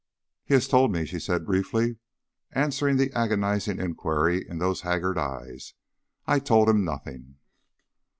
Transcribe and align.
"He 0.43 0.55
has 0.55 0.67
told 0.67 0.91
me," 0.91 1.05
she 1.05 1.19
said 1.19 1.45
briefly, 1.45 1.97
answering 2.53 2.97
the 2.97 3.11
agonized 3.15 3.67
inquiry 3.67 4.43
in 4.49 4.57
those 4.57 4.81
haggard 4.81 5.19
eyes. 5.19 5.75
"I 6.25 6.39
told 6.39 6.69
him 6.69 6.83
nothing." 6.83 7.35